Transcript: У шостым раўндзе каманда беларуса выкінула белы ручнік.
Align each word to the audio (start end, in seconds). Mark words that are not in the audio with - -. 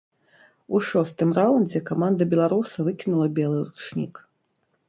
У 0.77 0.81
шостым 0.87 1.29
раўндзе 1.39 1.81
каманда 1.89 2.29
беларуса 2.31 2.77
выкінула 2.89 3.27
белы 3.37 3.59
ручнік. 3.67 4.15